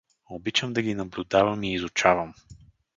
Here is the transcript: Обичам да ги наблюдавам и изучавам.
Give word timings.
Обичам 0.29 0.73
да 0.73 0.81
ги 0.81 0.93
наблюдавам 0.95 1.63
и 1.63 1.73
изучавам. 1.73 2.33